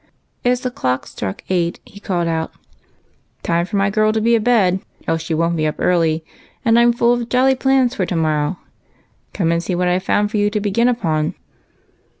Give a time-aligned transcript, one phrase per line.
[0.43, 2.51] As the clock struck eight, he called out,
[3.43, 6.25] —"Time for my girl to be abed, else she won't be up early,
[6.65, 8.57] and I 'm full of jolly plans for to morrow.
[9.35, 11.35] Come and see what I have found for you to begin upon."